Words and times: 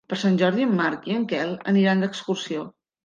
Per 0.11 0.17
Sant 0.19 0.37
Jordi 0.41 0.63
en 0.67 0.71
Marc 0.79 1.05
i 1.11 1.13
en 1.17 1.27
Quel 1.33 1.53
aniran 1.73 2.03
d'excursió. 2.07 2.65